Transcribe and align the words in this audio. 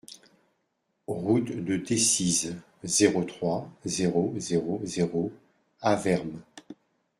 Route 1.05 1.51
de 1.63 1.77
Decize, 1.77 2.55
zéro 2.83 3.23
trois, 3.23 3.69
zéro 3.85 4.33
zéro 4.39 4.81
zéro 4.83 5.31
Avermes 5.79 6.41